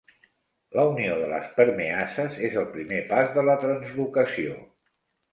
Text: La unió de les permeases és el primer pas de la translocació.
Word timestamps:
La 0.77 0.83
unió 0.91 1.17
de 1.17 1.25
les 1.33 1.43
permeases 1.59 2.39
és 2.47 2.55
el 2.61 2.65
primer 2.77 3.01
pas 3.11 3.29
de 3.35 3.43
la 3.51 3.57
translocació. 3.65 4.57